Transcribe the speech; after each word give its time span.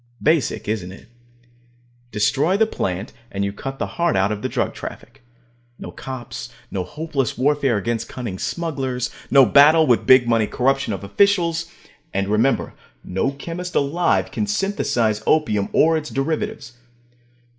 Basic, 0.19 0.67
isn't 0.67 0.91
it? 0.91 1.09
Destroy 2.11 2.57
the 2.57 2.65
plant, 2.65 3.13
and 3.31 3.45
you 3.45 3.53
cut 3.53 3.77
the 3.77 3.85
heart 3.85 4.15
out 4.15 4.31
of 4.31 4.41
the 4.41 4.49
drug 4.49 4.73
traffic. 4.73 5.21
No 5.77 5.91
cops; 5.91 6.49
no 6.71 6.83
hopeless 6.83 7.37
warfare 7.37 7.77
against 7.77 8.09
cunning 8.09 8.39
smugglers; 8.39 9.11
no 9.29 9.45
battle 9.45 9.85
with 9.85 10.07
big 10.07 10.27
money 10.27 10.47
corruption 10.47 10.91
of 10.91 11.03
officials. 11.03 11.67
And 12.15 12.27
remember: 12.29 12.73
no 13.03 13.29
chemist 13.33 13.75
alive 13.75 14.31
can 14.31 14.47
synthesize 14.47 15.21
opium 15.27 15.69
or 15.71 15.95
its 15.97 16.09
derivatives. 16.09 16.73